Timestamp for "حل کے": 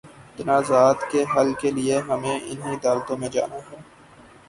1.35-1.71